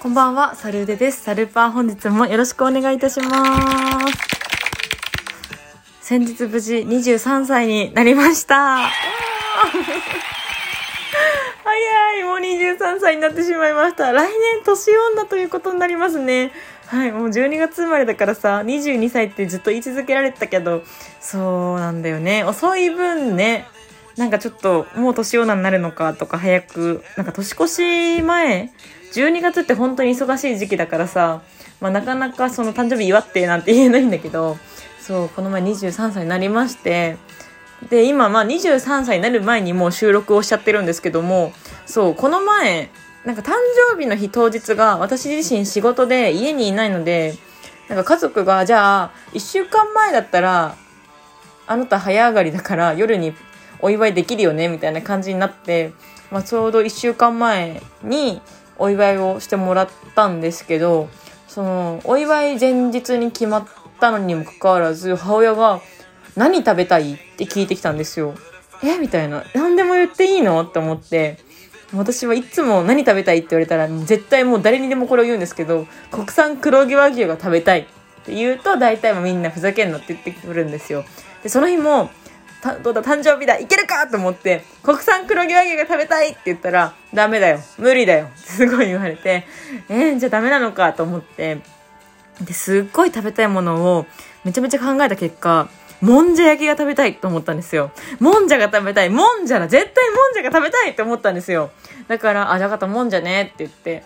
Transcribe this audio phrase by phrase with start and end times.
[0.00, 1.24] こんばんは、サルーデです。
[1.24, 3.44] サルパー本日もよろしくお願いいたしま
[4.08, 4.16] す。
[6.00, 8.88] 先日無事23歳になりました。
[11.62, 14.10] 早い、もう23歳になってしまいました。
[14.10, 16.50] 来年年女ということになりますね。
[16.86, 20.82] はい、もう12月生まれだからさ、22歳ってずっと言い続けられてたけど、
[21.20, 22.42] そうなんだよね。
[22.44, 23.68] 遅い分ね、
[24.20, 27.66] なんかちょっともう年女になるのかとか早く、なんか年越
[28.18, 28.70] し前、
[29.14, 31.40] 12月って本当に忙しい時期だからさ、
[31.80, 34.58] まあなかなかその誕生日祝ってなんて言えないんだけど、
[35.00, 37.16] そう、この前23歳になりまして、
[37.88, 41.54] で、今まあ23歳になる前にもう収録をしちゃってるんですけども、
[41.86, 42.90] そう、この前、
[43.24, 43.52] なんか誕
[43.94, 47.38] 生日の日当日が私自身仕事で家にいないので、
[47.88, 50.76] なんか家族がじゃあ1週間前だったら
[51.66, 53.32] あなた早上がりだから夜に
[53.82, 55.92] お祝いできるよねみたいな感じになって、
[56.30, 58.40] まあ、ちょうど1週間前に
[58.78, 61.08] お祝いをしてもらったんですけど
[61.48, 63.66] そのお祝い前日に決まっ
[64.00, 65.80] たのにもかかわらず母親が
[66.36, 68.34] 「何食べたい?」って聞いてきたんですよ。
[68.82, 68.98] え？
[68.98, 70.62] みたいな何でも言っていいの？
[70.62, 71.38] って思って
[71.92, 73.38] 私はいつも何食べたい？
[73.38, 77.84] って言われたら絶対もう誰にでもこれを言うんですけど国産黒毛和牛が食べたいっ
[78.24, 81.04] て言うと大体もみんなふざけんなって言ってくるんですよ。
[81.42, 82.10] でその日も
[82.82, 84.06] どうだ誕生日だいけるか？
[84.06, 89.44] と思って国産黒毛和牛が食べたいって言ったらダメだよ無理だよってすごい言われて
[89.88, 90.92] えー、じゃあダメなのか？
[90.92, 91.58] と思って
[92.42, 94.06] ですっごい食べたいものを
[94.44, 95.68] めちゃめちゃ考えた結果
[96.02, 97.90] もんじゃ焼きが食べたいと思ったんですよ。
[98.20, 99.10] もんじゃが食べたい。
[99.10, 99.68] もんじゃだ。
[99.68, 101.70] 絶対もんじゃが食べたいって思ったんですよ。
[102.08, 103.42] だから、あ、じゃあかった、もんじゃね？
[103.42, 104.02] って言って。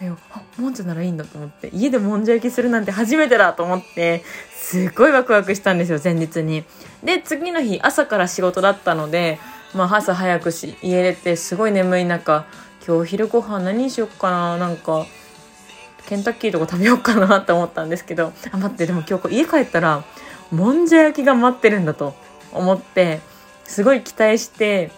[0.00, 4.22] であもんじゃならいいんだと思って家でもんじゃ焼きするなんて初めてだと思って
[4.52, 6.64] すっごいワクワクしたんですよ前日に。
[7.02, 9.38] で次の日朝から仕事だったので、
[9.74, 12.46] まあ、朝早くし家出てすごい眠い中
[12.86, 15.06] 今日昼ご飯何にしよっかななんか
[16.06, 20.04] ケンタッキーとか食べようかなって思ったんですけどあ待ってでも今日家帰ったら
[20.50, 22.14] もんじゃ焼きが待ってるんだと
[22.52, 23.20] 思って
[23.64, 24.90] すごい期待して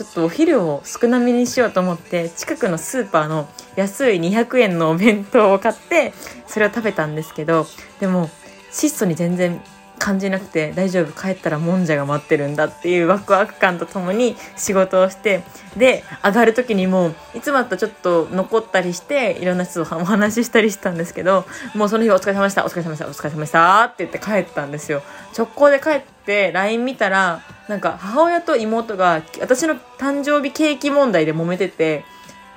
[0.00, 3.46] ちょっとお昼を少なめにしようと思って近くのスーパーの
[3.76, 6.14] 安い200円のお弁当を買って
[6.46, 7.66] それを食べたんですけど
[8.00, 8.30] でも
[8.70, 9.60] 質素に全然
[9.98, 15.42] 感じなくて大丈夫帰ったらもんじゃが待ってるんだっていうワクワク感とともに仕事をして
[15.76, 21.44] で上がる時にもういつもだとちょっと残ったりしていろんな人とお話ししたりしたんですけど
[21.74, 25.02] もうその日お疲れ様でしたお疲れ様でしたお疲れ様でしたって言って帰ったんですよ。
[25.36, 32.04] 直行で帰って LINE 見たらなんか母親と妹が私の誕生日ケーキ問題で揉めてて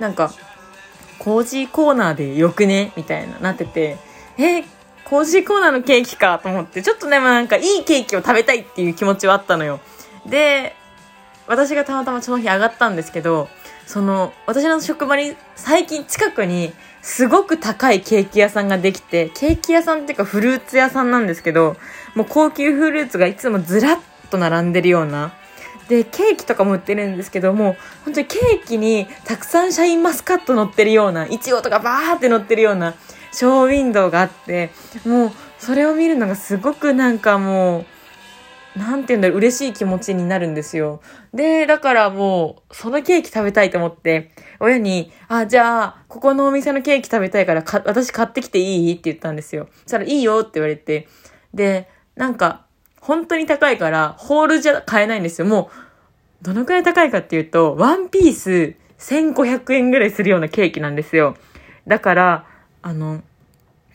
[0.00, 0.32] なんか
[1.20, 2.92] コージーコーナーでよくね？
[2.96, 3.96] みたいななってて
[4.36, 4.64] え
[5.04, 9.78] コージーコーナーのケーキかと思ってちょっとねまあなんかいいケーキを食べたいっていう気持ちはあったのよ。
[10.26, 10.74] で
[11.46, 13.48] 私がたまたまその日上がったんですけど
[13.86, 16.72] その私の職場に最近近くに
[17.02, 21.76] すごく高いケーキ屋さんができてケーキ屋さんっていうかフルーツ屋さんなんですけど
[22.16, 23.98] もう高級フルーツがいつもずらっ
[24.30, 25.32] と並んでるような。
[25.88, 27.76] でケーキとかも売ってるんですけども
[28.06, 32.94] 本当にケーキにたくさんシャインマスカット乗ってるようないちごとかバーって乗ってるような
[33.32, 34.70] ショーウィンドウがあって
[35.04, 37.84] もうそれを見るのがすごくなんかも
[38.76, 41.00] うなんて言うんだろう嬉しい気持ちになるんですよ。
[41.32, 49.68] でだからもうそのケーキ食べたいと思って親に「あじゃあここのお店のケーキ食べたいから私買ってきていい?」って言ったんですよ。
[49.82, 51.08] そしたら「いいよ」って言われて。
[51.52, 52.64] でなんか
[53.04, 55.46] 本当に高いから、ホールじゃ買えないんですよ。
[55.46, 55.70] も
[56.42, 61.36] う、どのくらい高いかっていうと、ワンピース1500円ぐらいするようなケーキなんですよ。
[61.86, 62.46] だから、
[62.80, 63.22] あの、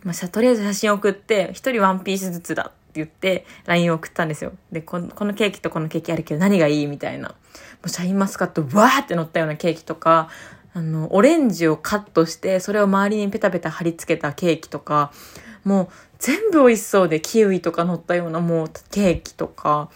[0.03, 4.52] まあ、とりあえず写真送って、一人ワンピースずつだって言って、LINE を送ったんですよ。
[4.72, 7.30] で、このこのケーキとこのケーキあるけど何がいいみたいな。
[7.30, 7.36] も
[7.86, 10.30] うシャインマスカットわーって乗ったようなケーキとか、
[10.76, 15.12] あの、オレンジをカットして、それを周りにペタペタ貼り付けたケーキとか、
[15.64, 15.88] もう
[16.20, 19.90] 全部美味しそうで、キウイとか乗ったようなもうケーキとか、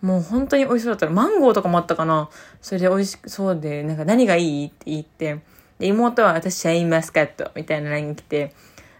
[0.00, 2.28] もう本当に美味しそうだったら、マンゴーとかもあったかな
[2.60, 5.40] それで美味しそうで、なんか何がいいって言って、
[5.78, 8.54] で、妹は私シャインマスカットみたいな LINE 来て、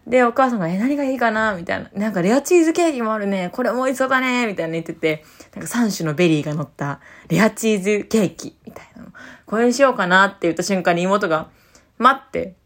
[0.06, 1.88] で、お母さんが、え、何がいいかなみたいな。
[1.94, 3.50] なんかレアチーズケーキもあるね。
[3.52, 4.48] これも美味しそうだね。
[4.48, 5.24] みたいな言ってて、
[5.54, 6.98] なんか3種のベリーが乗った
[7.28, 9.12] レアチーズケーキみたいなの。
[9.46, 11.50] これにしようかなって言った瞬間に妹が、
[11.98, 12.56] 待って、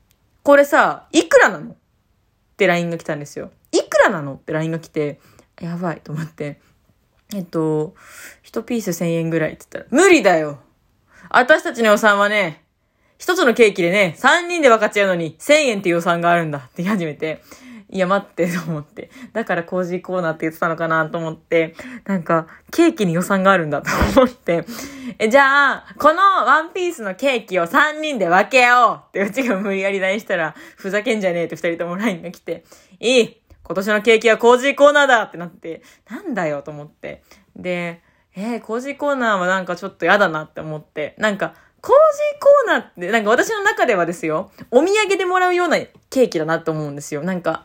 [0.42, 1.76] これさ、いくらなの？
[2.64, 3.50] LINE が来たんですよ。
[3.72, 5.20] いくらなのって LINE が来て、
[5.60, 6.60] やばいと思って、
[7.34, 7.94] えっと、
[8.44, 10.60] 1ピース1000円ぐらいって言ったら、無理だよ。
[11.28, 12.62] 私たちの予算はね、
[13.18, 17.42] 一つのケーキでね、3人で分かっちゃうのに、1000円っていう予算があるんだって言い始めて、
[17.88, 19.10] いや、待ってと思って。
[19.32, 21.74] だからコージーコーナーって言ってたのかなと思って、
[22.04, 23.90] なんか、ケーキに予算があるんだと
[24.20, 24.64] 思って。
[25.18, 32.64] え、じゃあ、このワンピースのケーキを3人で分けようってうちが無理やり LINE したら、ふざけんじゃねえって2人とも LINE が来て、
[32.98, 37.22] いい今年のケーキはコージーコーナーだってなって、なんだよと思って。
[37.56, 38.00] で、
[38.36, 45.78] えー、コージーコーナーはなんかちょっとやだなって思って、なんか、コージーコーナーって、なんか私の中ではですよ、お土産でもらうような
[46.10, 47.22] ケーキだなって思うんですよ。
[47.22, 47.64] なんか、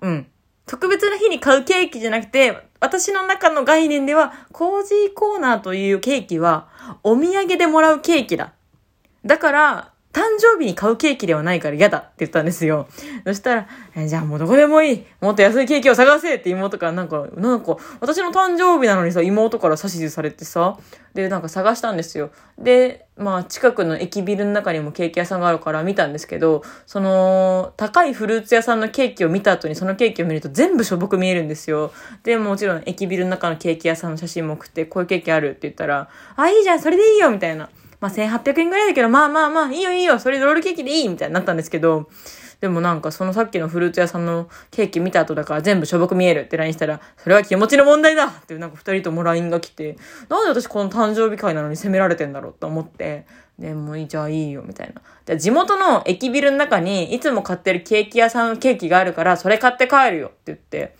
[0.00, 0.26] うん。
[0.66, 6.68] 特別な日に買うケーキじゃなくて、私の中の概念では、コージーコーナーというケーキは、
[7.02, 8.52] お土産でもらうケーキだ。
[9.24, 9.92] だから、
[10.40, 12.88] 生日に買うケーキではないから嫌だって言ったんですよ。
[13.24, 15.04] そしたら、えじゃあもうどこでもいい。
[15.20, 20.78] もっと安いケーキを探せって妹からなんか、なんか、私の誕生日なのにさ、妹から指図されてさ、
[21.14, 22.30] で、なんか探したんですよ。
[22.58, 31.92] で、まあ、近くの駅ビルの中にもケーキ屋さんがあるから見たんですけど、その、高いフルーツ屋さんのケーキを見た後にそのケーキを見ると全部しょぼく見えるんですよ。
[32.22, 37.68] で、もちろん駅ビルの中のケーキ屋さんの写真も送って、こういうケーキあるって言ったら、あ、いいじゃん、それでいいよみたいな。
[38.00, 42.08] まあ、1800円ぐらいだけど、まあまあまあ、いいよいいよ、それロールケーキでいいみたいになったんですけど、
[42.60, 49.96] でもなんかそのさっきのフルーツ屋さんのケーキ見た後だから全部しょぼく見えるって LINE したら、それは気持ちの問題だってなんか二人とも LINE が来て、
[50.28, 53.26] なんで私この誕生日会なのに責められてんだろうと思って、
[53.58, 55.00] で、もうじゃあいいよみたいな。
[55.24, 60.96] じゃあ地元の駅ビルの中にいつも買ってるケーキ屋さんのケーキがあるから、それ買って帰るよって言って、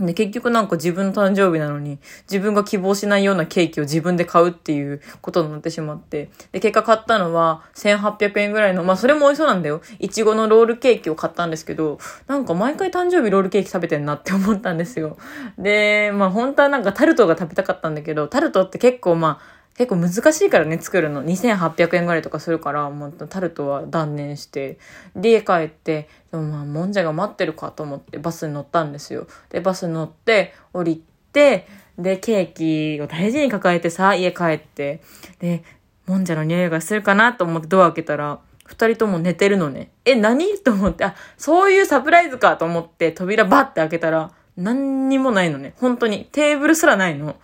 [0.00, 1.98] で、結局なんか自分の誕生日なのに、
[2.30, 6.30] 自分が希望しないようなケーキを自分で買うっていうことになってしまって。
[6.52, 9.82] で、結果買ったのは1800円ぐらいの、まあそれも美味しそうなんだよ。
[9.98, 15.16] いちごのロールケーキを買ったんですけど、なんか毎回誕生日ロールケーキ食べてんなって思ったんですよ。
[15.58, 21.24] で、まあ本当はなんかタルトが食べたかったんだけど、タルトって結構まあ、結構難しいからね、作るの。
[21.24, 24.78] 2800円ぐらいとかするから、もうタルトは断念して、
[25.14, 29.28] で、家帰って、でもまあ、もんじゃが待ってるかと思ってバスに乗ったんですよ。
[29.50, 35.00] で、バスに乗って、降りて、で、ケーキを大事に抱えてさ、家帰って、
[35.38, 35.62] で、
[36.06, 39.92] もんじゃの匂いがするかなと思ってドア開けたら、二人とも寝てるのね。
[40.04, 40.58] え、何？
[40.58, 45.74] と思って、あ、そういうサプライズかと思って扉バッて開けたら、何にもないのね。
[45.76, 46.28] 本当に。
[46.32, 47.36] テーブルすらないの。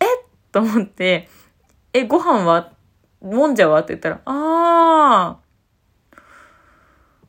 [0.00, 0.04] え？
[0.50, 1.28] と思って、
[1.92, 2.72] え、ご飯は？
[3.20, 3.80] もんじゃは？
[3.80, 5.38] って言ったら、あ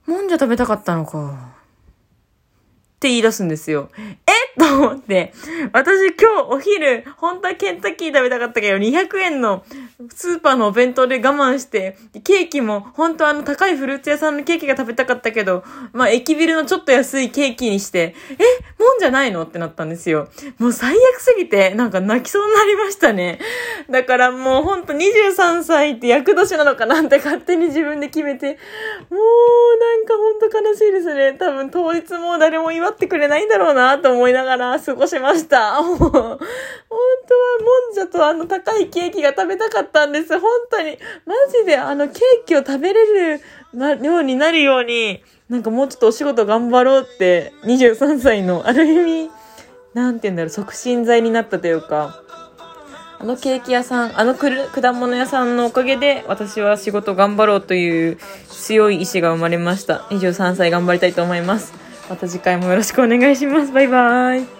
[0.07, 1.53] ー、もんじゃ食べたかったのか。
[2.95, 3.89] って言い出すんですよ。
[3.97, 4.11] え
[4.59, 5.33] と思って、
[5.71, 9.63] 私今日お昼、本当はケンタッキー食べたかったけど、200円の
[10.13, 15.63] スーパーのお弁当で我慢して、ケーキも本当はあの高いフルーツ屋さんのケーキが食べたかったけど、
[15.93, 20.29] まあ駅ビルのちょっと安いケーキにして、え、もんじゃないのってなったんですよ。
[20.57, 23.39] もう最悪すぎて、なんか泣きそうになりましたね。
[23.89, 28.57] だからもうほんと23歳って役年なのかなって勝手に自分で決めて、
[29.09, 31.33] もうなんかほんと悲しいですね。
[31.33, 35.75] 多分当日も誰も言わってくれないんだろうなと思いながら過ごしました。
[35.83, 36.39] 本当はもん
[37.93, 40.39] じゃとあの高いケーキが食べたかったんです。
[40.39, 40.97] 本当に。
[41.25, 43.41] マジであのケーキを食べれる
[44.03, 49.31] ようになるように、なんかもうちょっとお仕事頑張ろうって、23歳のある意味、
[49.93, 52.21] なんて言うんだろう、促進剤になったというか、
[53.21, 58.17] あのケーキ屋さん、あの果物屋さんのおかげで私は仕事頑張ろうという
[58.47, 60.05] 強い意志が生まれました。
[60.09, 61.88] 23歳頑張りたいと思います。
[62.09, 63.71] また次回もよろしくお願いします。
[63.71, 64.58] バイバーイ。